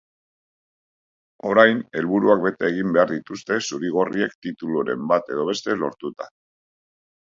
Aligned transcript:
Orain, 1.49 1.83
helburuak 2.01 2.43
bete 2.47 2.67
egin 2.71 2.97
behar 2.97 3.13
dituzte 3.19 3.61
zuri-gorriek 3.69 4.37
tituluren 4.49 5.09
bat 5.17 5.35
edo 5.39 5.51
beste 5.55 5.83
lortuta. 5.87 6.35